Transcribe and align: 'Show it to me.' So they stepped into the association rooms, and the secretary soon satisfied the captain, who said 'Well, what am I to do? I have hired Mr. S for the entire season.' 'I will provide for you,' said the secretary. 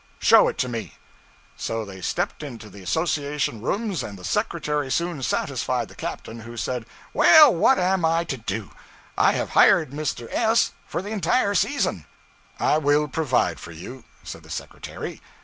'Show 0.17 0.47
it 0.47 0.57
to 0.57 0.67
me.' 0.67 0.93
So 1.55 1.85
they 1.85 2.01
stepped 2.01 2.41
into 2.41 2.71
the 2.71 2.81
association 2.81 3.61
rooms, 3.61 4.01
and 4.01 4.17
the 4.17 4.23
secretary 4.23 4.89
soon 4.89 5.21
satisfied 5.21 5.89
the 5.89 5.93
captain, 5.95 6.39
who 6.39 6.57
said 6.57 6.87
'Well, 7.13 7.53
what 7.53 7.77
am 7.77 8.03
I 8.03 8.23
to 8.23 8.37
do? 8.37 8.71
I 9.15 9.33
have 9.33 9.49
hired 9.51 9.91
Mr. 9.91 10.27
S 10.33 10.71
for 10.87 11.03
the 11.03 11.09
entire 11.09 11.53
season.' 11.53 12.07
'I 12.59 12.79
will 12.79 13.07
provide 13.09 13.59
for 13.59 13.71
you,' 13.73 14.03
said 14.23 14.41
the 14.41 14.49
secretary. 14.49 15.21